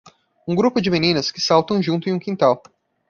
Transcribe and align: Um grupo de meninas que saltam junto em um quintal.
Um 0.47 0.55
grupo 0.55 0.81
de 0.81 0.89
meninas 0.89 1.31
que 1.31 1.39
saltam 1.39 1.79
junto 1.79 2.09
em 2.09 2.11
um 2.13 2.17
quintal. 2.17 2.63